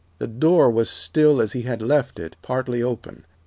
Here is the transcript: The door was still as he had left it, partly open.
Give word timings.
The 0.17 0.25
door 0.25 0.71
was 0.71 0.89
still 0.89 1.39
as 1.43 1.51
he 1.51 1.61
had 1.61 1.79
left 1.79 2.17
it, 2.19 2.35
partly 2.41 2.81
open. 2.81 3.23